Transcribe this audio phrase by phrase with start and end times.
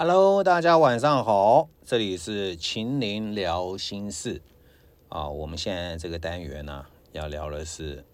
[0.00, 4.40] Hello，大家晚上好，这里是秦林聊心事
[5.08, 5.28] 啊。
[5.28, 8.04] 我们现在这个单元呢，要聊的是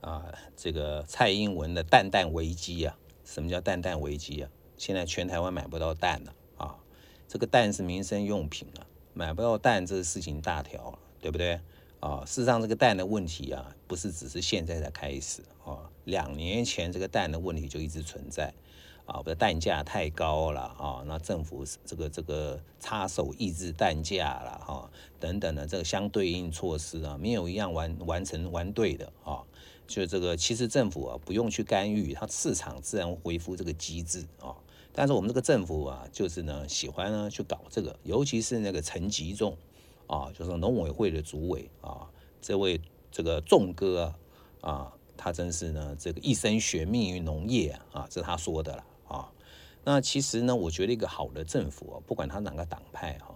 [0.00, 0.24] 啊，
[0.56, 2.96] 这个蔡英文的蛋蛋危机啊。
[3.26, 4.48] 什么叫蛋蛋危机啊？
[4.78, 6.78] 现在全台湾买不到蛋了啊。
[7.28, 11.60] 这个蛋是民生用品啊，买不到蛋，这个事情大条了，对不对
[12.00, 12.24] 啊？
[12.24, 18.54] 事实上，这个蛋的问题啊，不是只是现在才开始啊，两年前这个蛋的问题就一直存在。
[19.08, 29.42] 啊，不，蛋价太高了啊，那政府这个这个插手抑制蛋价了哈，等等的这个相对应措施啊，没有一样完完成完对的啊，
[29.86, 34.54] 就这个其实政府啊不用去干预，它市场自然恢复这个机制啊，
[34.92, 39.56] 但是我们这个政府啊，就是呢喜欢呢去搞这个，尤其是那个陈吉仲
[40.06, 42.06] 啊，就是农委会的主委啊，
[42.42, 42.78] 这位
[43.10, 44.14] 这个仲哥
[44.60, 48.84] 啊，他真是呢这个一生悬命于农业啊，这是他说的了。
[49.08, 49.32] 啊，
[49.84, 53.34] 那其实呢，我觉得一个好的政府啊，不管他哪个党派哈，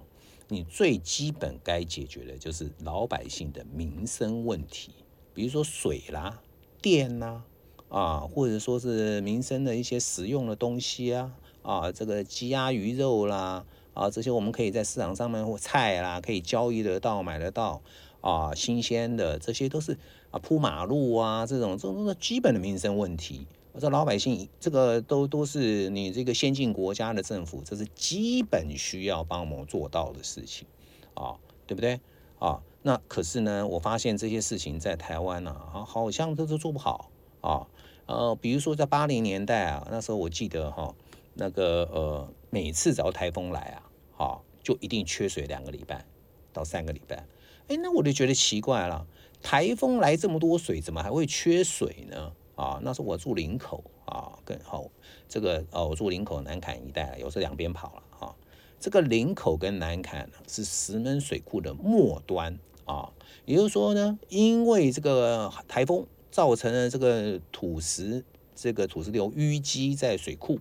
[0.48, 4.92] 你最基本该解决的就是老百姓的民生问题，
[5.32, 6.40] 比如说水啦、
[6.80, 7.42] 电啦，
[7.88, 13.64] 啊，或者说是民生的一些实用的东西啊，啊，这个鸡鸭鱼肉啦，
[13.94, 17.80] 啊，这些我们可以在市场上面或菜啦，可以交易得到、买得到，
[18.20, 19.96] 啊，新鲜的，这些都是
[20.30, 23.46] 啊，铺马路啊，这种这种都是基本的民生问题。
[23.72, 30.66] 我说老百姓这个都都是你这个先进国家的政府，这是基本需要帮我们做到的事情
[31.14, 31.98] 啊，对不对
[32.38, 32.60] 啊？
[32.82, 37.66] 那可是呢，我发现这些事情在台湾呢，啊，好像都都做不好啊。
[38.04, 40.94] 呃，比如说在八零年代啊，那时候我记得哈，
[41.34, 46.04] 那个呃，每次只要台风来啊，好，就一定缺水两个礼拜
[46.52, 47.24] 到三个礼拜。
[47.68, 49.06] 哎，那我就觉得奇怪了，
[49.40, 52.32] 台风来这么多水，怎么还会缺水呢？
[52.62, 54.88] 啊，那是我住林口啊，更好
[55.28, 58.34] 这个哦，我住林口南坎一带，有时两边跑了啊。
[58.78, 63.10] 这个林口跟南坎是石门水库的末端啊，
[63.46, 70.60] 也就是说呢，因为这个台风造成了这个土石这个土石流淤积在水库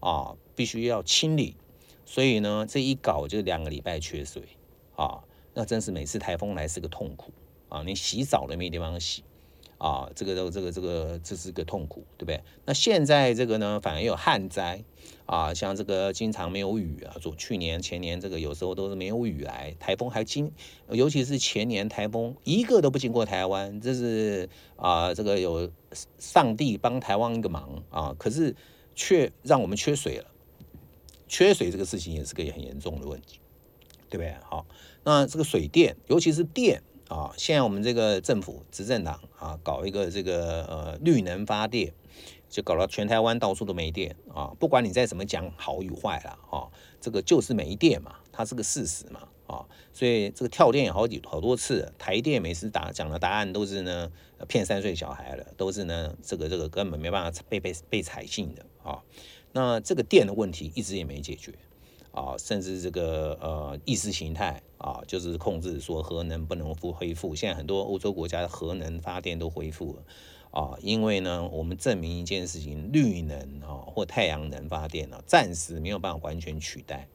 [0.00, 1.54] 啊，必须要清理，
[2.04, 4.42] 所以呢，这一搞就两个礼拜缺水
[4.96, 5.22] 啊，
[5.54, 7.30] 那真是每次台风来是个痛苦
[7.68, 9.22] 啊，连洗澡都没地方洗。
[9.78, 12.42] 啊，这个这个这个这个这是个痛苦，对不对？
[12.64, 14.82] 那现在这个呢，反而有旱灾
[15.26, 20.50] 啊，像这个经常没有雨啊，昨去年前年这个有时候都是没有雨来，台风还经，
[20.88, 25.70] 尤其是前年台风一个都不经过台湾，这是啊，这个有
[26.18, 28.56] 上帝帮台湾一个忙啊，可是
[28.94, 30.24] 却让我们缺水了，
[31.28, 33.40] 缺水这个事情也是个很严重的问题，
[34.08, 34.34] 对不对？
[34.42, 34.64] 好，
[35.04, 36.82] 那这个水电，尤其是电。
[37.08, 41.92] 啊，现在我们这个政府执政党啊，搞一个这个呃绿能发电，
[42.48, 44.52] 就搞到全台湾到处都没电啊。
[44.58, 46.66] 不管你再怎么讲好与坏了啊，
[47.00, 49.64] 这个就是没电嘛，它是个事实嘛啊。
[49.92, 54.10] 所以这个跳电也好几好多次，台电每次答讲的答案都是呢
[54.48, 59.00] 骗三岁小孩了，都是呢这个这个根本没办法被被被采信的啊。
[59.52, 61.54] 那这个电的问题一直也没解决。
[62.12, 67.34] 啊，甚至这个呃意识形态啊，就是控制说核能不能复恢复。
[67.34, 70.02] 现在很多欧洲国家的核能发电都恢复了
[70.52, 77.08] 啊，因为呢，我们证明一件事情，绿能啊或太阳能发电呢，暂时没有办法完全取代。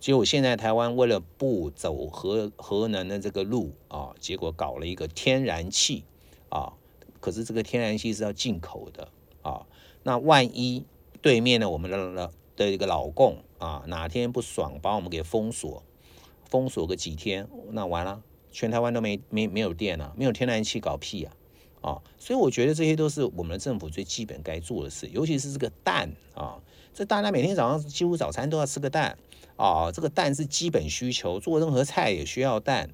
[0.00, 6.02] 结果现在台湾为了不走核核能的这个路啊，结果搞了一个天然气
[6.48, 6.72] 啊，
[7.20, 9.08] 可是这个天然气是要进口的
[9.42, 9.64] 啊，
[10.02, 10.84] 那万一
[11.20, 13.38] 对面呢，我们的的一个老共。
[13.62, 15.84] 啊，哪天不爽，把我们给封锁，
[16.52, 21.32] 封锁个几天，那完了，全台湾都没没没有电了，没有天然气搞屁啊！
[21.80, 26.60] 啊，所以我觉得这些都是我们的政府最基本该做的事，尤其是这个蛋啊，
[26.92, 29.16] 这大家每天早上几乎早餐都要吃个蛋
[29.56, 32.90] 啊，这个蛋是基本需求，做任何菜也需要蛋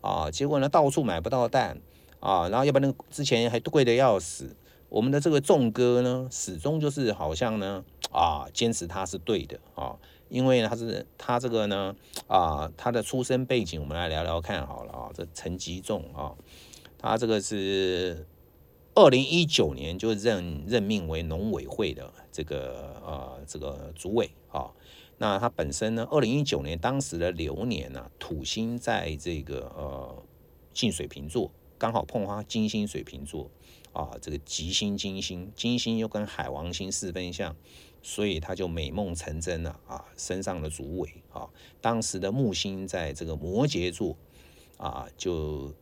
[0.00, 1.80] 啊，结果呢到处买不到蛋
[2.20, 4.54] 啊，然后要不然之前还贵的要死。
[4.88, 9.96] 我们的这个众哥呢，始终就是好像呢啊，坚持他是对的啊，
[10.30, 11.94] 因为他是他这个呢
[12.26, 15.10] 啊，他的出身背景，我们来聊聊看好了啊。
[15.12, 16.34] 这陈吉仲啊，
[16.96, 18.26] 他这个是
[18.94, 24.70] 二零一九年就任任命为农委会的这个呃这个主委啊。
[25.18, 30.22] 那他本身呢，二零一九年当时的流年呢，土星在这个呃
[30.72, 33.50] 进水瓶座，刚好碰花金星水瓶座。
[33.92, 37.56] 啊，这个吉星金星，金星又跟海王星四分相，
[38.02, 40.04] 所以他就美梦成真了啊！
[40.16, 41.48] 身上的主尾啊，
[41.80, 44.16] 当时的木星在这个摩羯座
[44.76, 45.72] 啊，就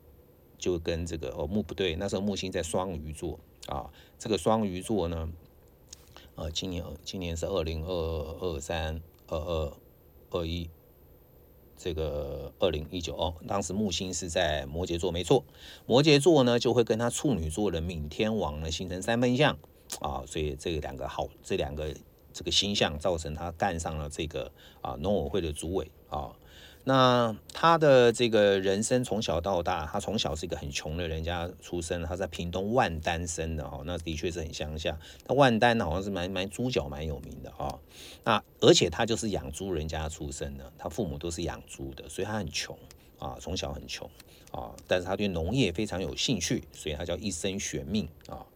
[0.58, 5.32] 就跟这个哦木不对，那时候木星在双鱼座啊，这个双鱼座呢，
[6.34, 7.92] 呃，今年今年是二零二
[8.40, 9.76] 二三二二
[10.30, 10.68] 二一。
[11.80, 15.44] 这个二零一九哦，当时木星是在摩羯座，没错，
[15.86, 19.56] 摩羯座呢就会跟他处女座的冥天王呢形成三分相
[20.00, 21.94] 啊，所以这两个好，这两个
[22.38, 26.30] 这个星象造成他干上了这个啊农委会的主委啊。
[26.84, 34.96] 那他的这个人生从小到大，他从小是一个很穷的人家出生，他在屏东万丹生的哦，那的确是很乡下。
[35.26, 37.76] 那万丹好像是蛮蛮猪脚蛮有名的啊。
[38.22, 42.78] 那而且他就是养猪人家出生的，他父母都是养猪的，所以他很穷
[43.18, 44.08] 啊，从小很穷
[44.52, 44.70] 啊。
[44.86, 48.46] 但是他对农业非常有兴趣，所以他叫一生悬命啊。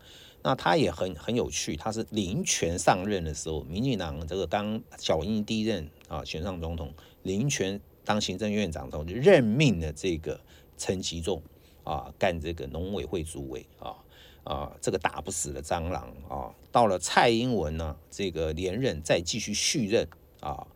[0.43, 6.93] 那他也很很有趣，他是林权上任的时候，民进党这个刚小英第一任啊选上总统，
[7.23, 7.81] 林权。
[8.05, 10.41] 当行政院长之后，就任命了这个
[10.77, 11.41] 陈其仲
[11.85, 13.95] 啊，干这个农委会主委啊
[14.43, 16.53] 啊，这个打不死的蟑螂啊。
[16.73, 20.09] 到了蔡英文呢，这个连任再继续续任
[20.41, 20.67] 啊，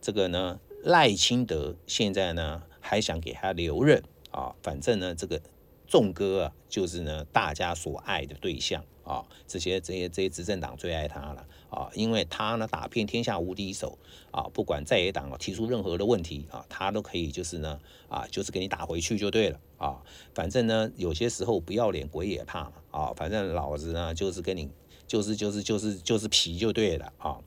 [0.00, 4.00] 这个呢赖清德现在呢还想给他留任
[4.30, 5.42] 啊，反正呢这个
[5.88, 8.84] 仲哥啊，就是呢大家所爱的对象。
[9.06, 13.96] 啊，这些这些这些执政党最爱他了啊，因为他呢打遍天下无敌手
[14.32, 20.02] 啊，不管在野党提出任何的问题啊，他都可以就是呢啊，就是给你打回去就对了啊，
[20.34, 24.68] 反正呢有些时候不要脸鬼也怕嘛啊，反正老子呢就是跟你
[25.06, 27.38] 就是就是就是就是皮就对了啊。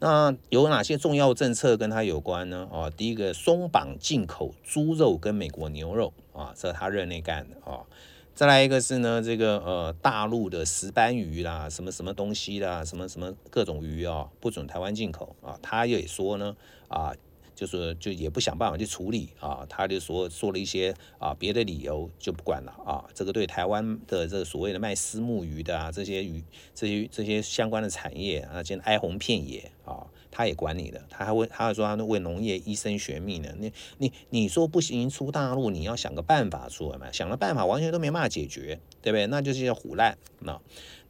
[0.00, 2.68] 那有哪些重要政策跟他有关呢？
[2.70, 7.86] 啊，第一个松绑进口猪肉跟美国牛肉啊，这是他任内干的啊。
[8.34, 15.56] 再来一个是呢，这个呃大陆的石斑鱼啦，什么什么东西啦，什么什么各种鱼啊，不准台湾进口啊。
[15.62, 16.56] 他也说呢，
[16.88, 17.14] 啊，
[17.54, 23.04] 就是就也不想办法去处理啊，他就说说了一些啊别的理由就不管了啊。
[23.14, 26.42] 这个对台湾的这个所谓的卖私募鱼的啊这些鱼
[26.74, 30.04] 这些这些相关的产业啊，现在哀鸿遍野啊。
[30.34, 33.48] 他也管你的，他还会，他还说他为农业医生学命呢。
[33.56, 37.12] 你你你说不行出大陆，你要想个办法出来嘛？
[37.12, 39.28] 想了办法，完全都没办法解决，对不对？
[39.28, 40.18] 那就是叫胡烂。
[40.40, 40.60] 那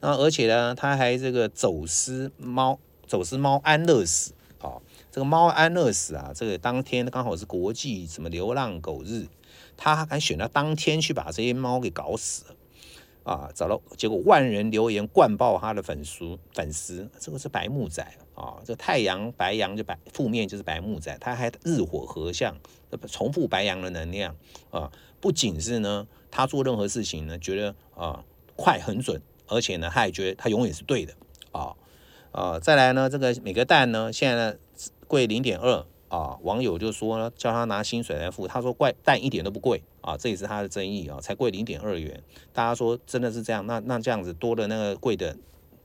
[0.00, 4.82] 那而且呢，他还这个走私猫，走私猫安乐死啊。
[5.10, 9.26] 这个猫安乐死啊，这个当天刚好是国际什么流浪狗日，
[9.76, 12.44] 他还选到当天去把这些猫给搞死。
[13.22, 22.56] 啊，找到结果，万人留言灌爆他的粉丝，粉丝，这个是白木仔啊，啊这太阳白羊就白，负面就是白木仔，他还日火合相，
[23.08, 24.36] 重复白羊的能量
[24.70, 24.90] 啊，
[25.20, 28.24] 不仅是呢，他做任何事情呢，觉得啊
[28.56, 31.14] 快很准，而且呢，他也觉得他永远是对的
[31.52, 31.74] 啊
[32.32, 34.56] 啊，再来呢，这个每个蛋呢，现在呢
[35.06, 35.84] 贵零点二。
[36.08, 42.22] 啊，网友就说呢，叫他拿薪水来付，他说怪蛋一点都不贵啊，这也是他的争议啊，才贵零点二元。
[42.52, 43.66] 大家说真的是这样？
[43.66, 45.36] 那那这样子多的那个贵的，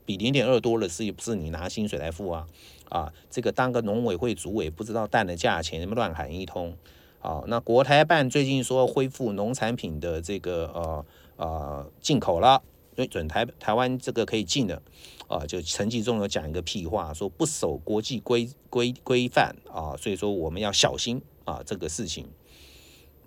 [0.09, 2.47] 比零点二多了是不是你拿薪水来付啊？
[2.89, 6.75] 啊，这个当个农委会主委不知道蛋的价钱，乱喊一通
[7.21, 7.43] 啊？
[7.45, 12.63] 那国台办最近说恢复农产品的这个呃呃进口了。
[13.11, 14.81] 准台台湾这个可以进的，
[15.27, 22.27] 啊，就陈吉仲有讲一个屁话，说不守国际规规规范啊，所以说我们要小心啊，这个事情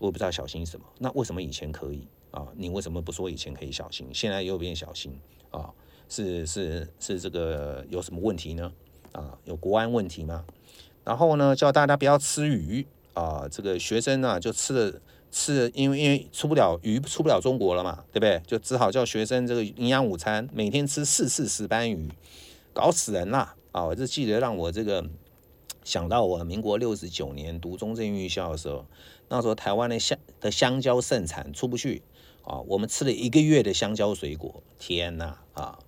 [0.00, 0.84] 我不知道小心什么。
[0.98, 2.48] 那为什么以前可以啊？
[2.56, 5.16] 你为什么不说以前可以小心，现在又变小心
[5.52, 5.70] 啊？
[6.12, 8.70] 是是是这个有什么问题呢？
[9.12, 10.44] 啊，有国安问题吗？
[11.04, 15.00] 然后呢，叫大家不要吃鱼啊，这个学生呢就吃了。
[15.34, 18.42] 是因为因为出不了鱼出不了中国了嘛，对不对？
[18.46, 22.10] 就只好叫学生这个营养午餐每天吃四次石斑鱼，
[22.74, 23.54] 搞死人啦！
[23.70, 25.02] 啊，我就记得让我这个
[25.84, 28.84] 想到我民国六十九年读中正预校的时候，
[29.30, 32.02] 那时候台湾的香的香蕉盛产出不去
[32.44, 35.78] 啊，我们吃了一个月的香蕉水果，天呐啊，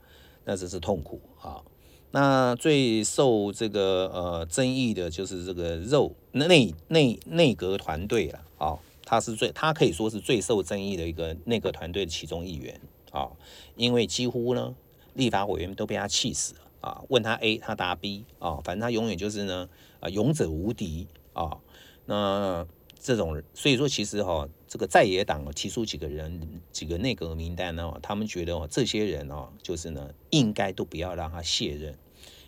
[0.45, 1.63] 那真是痛苦啊！
[2.11, 8.79] 那最受这个呃争议的就是这个肉内内内阁团队了啊。
[9.07, 12.81] 他是最，他可以说是最受争议的一个内阁团队的其中一员
[13.13, 13.29] 啊，
[13.77, 14.75] 因为几乎呢，
[15.13, 17.03] 立法委员都被他气死了啊。
[17.09, 19.69] 问他 A，他答 B 啊，反正他永远就是呢，
[20.01, 21.59] 啊，勇者无敌啊。
[22.07, 22.67] 那
[22.99, 31.97] 这种，所以说其实哈，这个在野党提出几个人，几个内阁名单呢，他们觉得哦，这些人哦，就是呢，应该都不要让他卸任，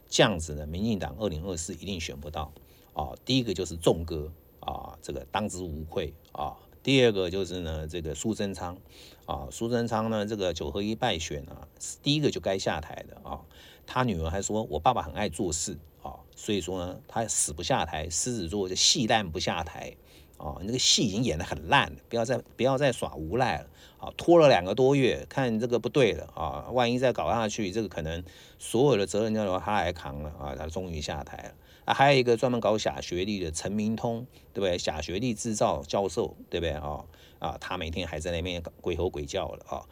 [0.09, 2.53] 这样子呢，民进党二零二四一定选不到
[2.95, 3.15] 啊。
[3.25, 4.33] 第一个就是仲哥。
[4.59, 6.57] 啊，这个当之无愧啊。
[6.83, 8.77] 第二个就是呢，这个苏贞昌
[9.25, 11.69] 啊，苏贞昌呢，这个九合一败选啊，
[12.03, 13.41] 第一个就该下台的啊。
[13.87, 19.95] 他女儿还说，我爸爸很爱做事啊，所以说呢，他死不下台，狮子座就戏烂不下台
[20.37, 20.57] 啊。
[20.63, 23.67] 那个戏已经演得很烂了，不要再不要再耍无赖了
[23.99, 24.13] 啊。
[24.17, 28.23] 拖了两个多月，看这个不对了啊，万一再搞下去，这个可能
[28.59, 30.55] 所有的责任要由他来扛了啊。
[30.57, 31.55] 他终于下台了。
[31.85, 34.77] 啊，还有一个专门搞假学历的陈明通，对不对？
[34.77, 37.05] 假学历制造教授，对不对啊？
[37.39, 39.85] 啊，他每天还在那边鬼吼鬼叫了啊！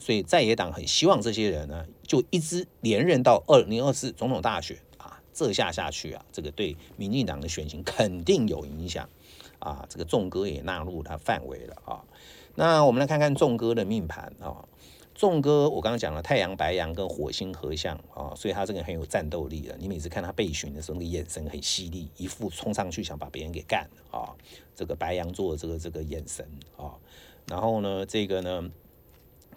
[0.00, 5.22] 所以在野党很希望这些人呢，就一直连任到二零二四总统大选啊！
[5.32, 9.08] 这下下去啊，这个对民进党的选情肯定有影响
[9.58, 9.86] 啊！
[9.88, 12.04] 这个众哥也纳入他范围了啊！
[12.54, 14.64] 那我们来看看众哥的命盘啊。
[15.14, 19.76] 众哥，我刚刚讲了太阳、白羊跟火星合相啊，所以他这个很有战斗力的。
[19.76, 24.30] 你每次看他被巡的时候，那个眼神很犀利，一副冲上去想把别人给干啊。
[24.76, 26.94] 这个白羊座这个这个眼神啊，
[27.48, 28.70] 然后呢，这个呢，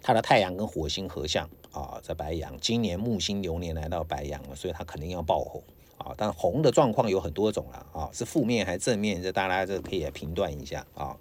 [0.02, 5.62] 他的太阳跟火星合相啊，在白羊，今年木星流年来到白羊了，所以他肯定要爆红
[6.04, 6.14] 啊。
[6.16, 9.22] 但红的状况有很多种了啊，是负面还是正面？
[9.22, 11.16] 这大家这可以来评断一下啊。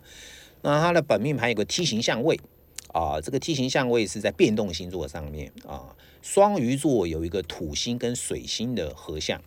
[0.61, 2.39] 那它的本命盘有个梯形相位。
[2.93, 5.95] 啊，这个梯形相位是在变动星座上面啊。
[6.21, 9.41] 双鱼座有一个土星跟水星的合相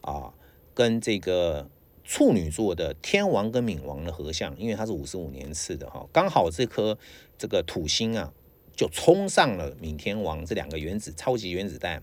[0.00, 0.32] 啊，
[0.74, 1.68] 跟这个
[2.04, 6.96] 处女座的天王跟冥王的合相，因为它是五十五年次的哈，刚好这颗
[7.36, 8.32] 这个土星啊，
[8.76, 12.00] 就冲上了冥天王这两个原子超级原子弹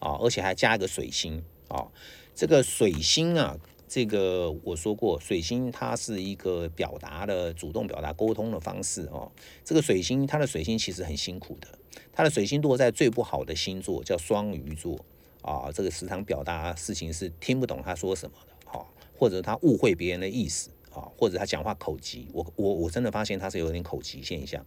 [0.00, 1.86] 啊，而且还加一个水星啊，
[2.34, 3.56] 这个水星啊。
[3.94, 9.30] 这个我说过，水星它是一个表达的主动表达沟通的方式哦。
[9.62, 11.68] 这个水星，它的水星其实很辛苦的，
[12.10, 14.98] 它的水星落在最不好的星座，叫双鱼座
[15.42, 15.70] 啊。
[15.70, 20.70] 这个时常表达事情是听不懂他说什么的，哈，或者他误会别人的意思。
[20.94, 24.64] 啊，或者他讲话口急，我我我真的发现他是有点口急现象，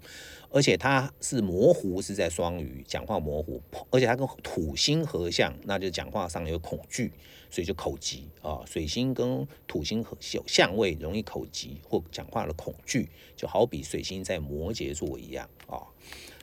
[0.49, 7.11] 而且他是模糊，是在双鱼讲话模糊，而且他跟土星合相，那就讲话上有恐惧，
[7.49, 8.61] 所以就口急啊。
[8.65, 15.83] 水星跟土星合相位，容易口急或讲话的恐惧，就好比水星在摩羯座一样啊。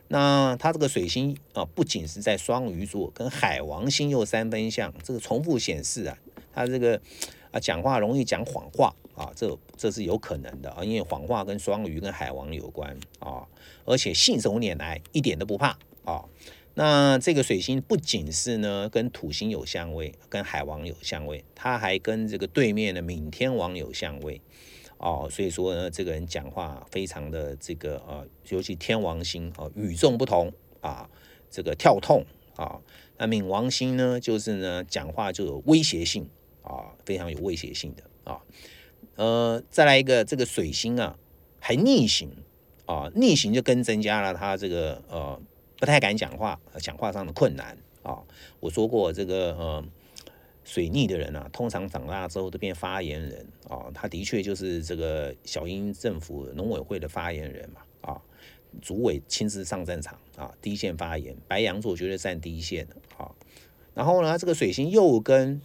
[0.09, 6.19] 那他这个水星啊，不仅是在双鱼座，跟海王星又三分相，这个重复显示啊，
[6.53, 7.01] 他这个
[7.53, 8.93] 啊讲话容易讲谎话。
[9.15, 13.47] 啊，这这是有可能的啊，因为谎话跟双鱼跟海王有关啊，
[13.85, 16.25] 而且信手拈来，一点都不怕啊。
[16.73, 24.41] 那这个水星不仅是呢跟土星有相位，跟海王有相位，它还跟这个对面的冥天王有相位
[24.97, 31.07] 哦，所以说呢，这个人讲话非常的这个呃，尤其天王星啊与众不同啊，
[31.51, 32.25] 这个跳痛
[32.57, 32.81] 啊。
[33.19, 36.27] 那冥王星呢，就是呢讲话就有威胁性
[36.63, 38.41] 啊，非常有威胁性的啊。
[39.17, 41.19] 呃，再来一个，这个水星啊，
[41.61, 42.31] 还逆行
[42.87, 45.41] 啊，逆行就更增加了他这个呃
[45.79, 48.23] 不太敢讲话，讲话上的困难啊。
[48.61, 49.85] 我说过，这个呃
[50.65, 53.91] 水逆的人啊，通常长大之后都变发言人啊。
[53.93, 58.23] 他的确就是这个小英政府农委会的发言人嘛啊，
[58.81, 63.31] 主委亲自上战场啊，第一线发言，白羊座绝对占第一线的啊。
[63.93, 65.61] 然后呢，这个水星又跟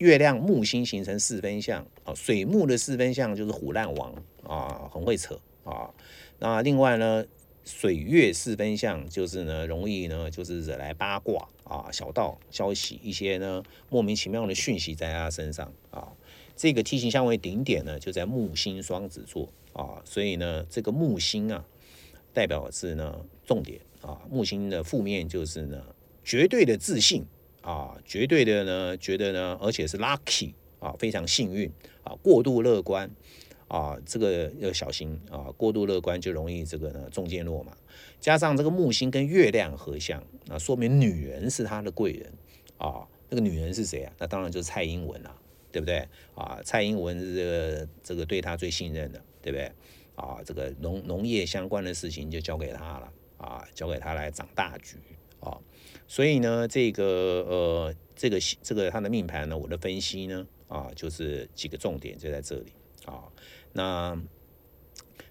[0.00, 5.92] 月亮木星形成四分相啊，水木的四分相就是虎烂王啊，很会扯啊。
[6.38, 7.22] 那另外呢，
[7.66, 16.08] 水月四分相就是呢，容易呢就是惹来八卦啊、小道消息一些呢莫名其妙的讯息在他身上啊。
[16.56, 21.62] 这个梯形相位顶点呢就在木星双子座啊，所以呢这个木星啊
[22.32, 25.84] 代表的是呢重点啊，木星的负面就是呢
[26.24, 27.26] 绝对的自信。
[27.62, 31.70] 啊，绝对的呢，觉得呢，而且是 lucky 啊，非常幸运
[32.02, 33.10] 啊，过度乐观
[33.68, 37.76] 啊，这个要小心啊，过度乐观就容易这个呢中箭落马。
[38.20, 42.32] 加上这个木星跟月亮合相，那说明女人是他的贵人
[42.78, 43.06] 啊。
[43.32, 44.12] 那个女人是谁啊？
[44.18, 45.32] 那当然就是蔡英文啊，
[45.70, 46.60] 对不对啊？
[46.64, 49.70] 蔡英文是这个这个对他最信任的，对不对
[50.16, 50.38] 啊？
[50.44, 54.96] 这个农农业相关的事情就交给他了啊，交给他来掌大局
[55.40, 55.58] 啊。
[56.06, 57.04] 所以呢，这个
[57.48, 62.72] 呃，这个这个他的命盘呢，我的分析呢，啊，就是几个重点就在这里
[63.04, 63.24] 啊。
[63.72, 64.20] 那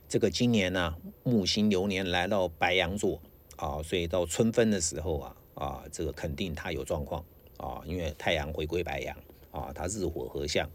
[0.07, 3.21] 这个今年呢，木星流年来到白羊座
[3.57, 7.23] 啊，所以到春分的时候啊，啊，这个肯定他有状况
[7.57, 9.15] 啊，因为太阳回归白羊
[9.51, 10.69] 啊，他日火合相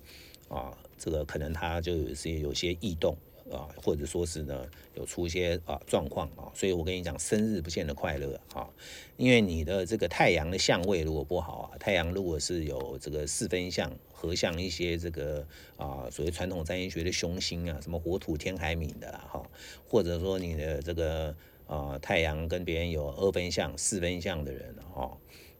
[0.48, 3.16] 啊，这个可能他就有些有些异动。
[3.52, 8.68] 啊，或者说是呢，有出一些啊状况啊，所以我跟你讲，生日不见得快乐啊，
[9.16, 15.46] 因为你的这个太阳的相位如果不好啊，太阳如果是有这个四分相合相一些这个
[15.76, 19.42] 啊，所谓传统占星学的凶星啊，什么火土天海冥的哈，
[19.86, 21.34] 或者说你的这个
[21.66, 25.16] 啊太阳跟别人有二分相、四分相的人哈。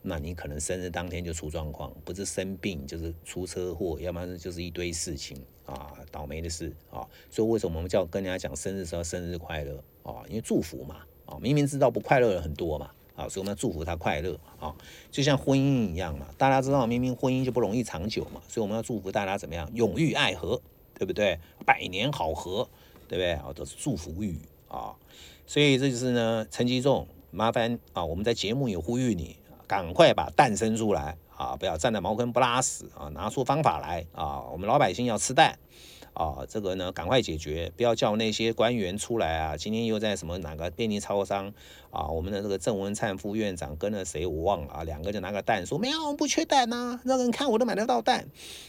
[0.07, 7.09] 那你可能生日当天就出状况，不是生病就是出车祸，要不然就是一堆事情啊，倒霉的事啊。
[7.31, 10.23] 所以为什么我们叫跟人家讲生日时候生日快乐啊？
[10.29, 14.77] 因为祝福嘛啊，明明知道不快乐的很多嘛啊，所以我们要祝福他快乐啊，
[15.11, 20.61] 就像婚姻一样嘛，大家知道明明婚姻就不容易长久嘛，所以我们要祝福大家怎么样，永浴爱河，
[20.99, 21.39] 对不对？
[21.65, 22.69] 百年好合，
[23.09, 23.33] 对不对？
[23.33, 24.95] 啊，都是祝福语啊，
[25.47, 35.59] 所以这就是呢，陈吉仲，麻烦啊，我们在节目也呼吁你，赶快把蛋生出来啊，不要站在茅坑不拉屎啊，拿出方法来啊，我们老百姓要吃蛋。
[36.15, 39.57] 啊，这个呢，赶快解决，不要叫那些官员出来啊！
[39.57, 41.53] 今天又在什么哪个便利超商
[41.91, 42.07] 啊？
[42.07, 44.85] 我们的这个郑文灿副院长跟了谁我忘了啊？
[44.85, 48.29] 两个就拿个蛋说没有，我们不缺蛋呐，让人看我都买得到蛋。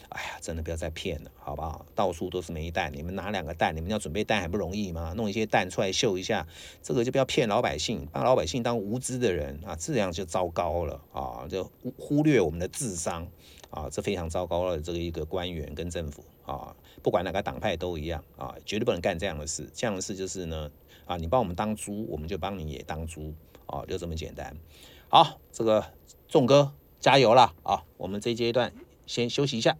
[0.09, 1.85] 哎呀，真的不要再骗了，好不好？
[1.93, 5.13] 到处都是煤蛋，你们拿两个蛋，你们要准备蛋还不容易吗？
[5.15, 6.47] 弄一些蛋出来秀一下，
[6.81, 11.45] 这个就不要骗老百姓，把老百姓当无知的人啊，这样就糟糕了啊！
[11.47, 13.27] 就忽略我们的智商
[13.75, 16.73] 啊，这非常糟糕的这个一个官员跟政府啊。
[17.03, 19.69] 不管哪个党派都一样啊，绝对不能干这样的事。
[19.73, 20.71] 这样的事就是呢，
[21.05, 23.33] 啊，你帮我们当猪，我们就帮你也当猪，
[23.67, 24.55] 啊，就这么简单。
[25.09, 25.85] 好，这个
[26.27, 27.83] 众哥加油了啊！
[27.97, 28.73] 我们这阶段
[29.05, 29.77] 先休息一下。